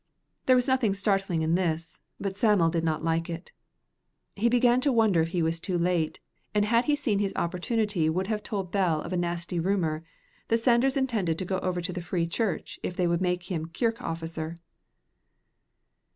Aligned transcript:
There 0.47 0.55
was 0.55 0.67
nothing 0.67 0.95
startling 0.95 1.43
in 1.43 1.53
this, 1.53 1.99
but 2.19 2.35
Sam'l 2.35 2.71
did 2.71 2.83
not 2.83 3.03
like 3.03 3.29
it. 3.29 3.51
He 4.35 4.49
began 4.49 4.81
to 4.81 4.91
wonder 4.91 5.21
if 5.21 5.29
he 5.29 5.43
was 5.43 5.59
too 5.59 5.77
late, 5.77 6.19
and 6.55 6.65
had 6.65 6.85
he 6.85 6.95
seen 6.95 7.19
his 7.19 7.33
opportunity 7.35 8.09
would 8.09 8.25
have 8.25 8.41
told 8.41 8.71
Bell 8.71 8.99
of 9.03 9.13
a 9.13 9.15
nasty 9.17 9.59
rumor, 9.59 10.03
that 10.47 10.57
Sanders 10.59 10.97
intended 10.97 11.37
to 11.37 11.45
go 11.45 11.59
over 11.59 11.81
to 11.81 11.93
the 11.93 12.01
Free 12.01 12.25
Church 12.25 12.79
if 12.81 12.95
they 12.95 13.05
would 13.05 13.21
make 13.21 13.51
him 13.51 13.67
kirk 13.71 14.01
officer. 14.01 14.57